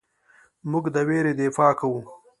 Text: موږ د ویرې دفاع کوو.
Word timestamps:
موږ 0.71 0.85
د 0.95 0.97
ویرې 1.07 1.33
دفاع 1.39 1.71
کوو. 1.79 2.01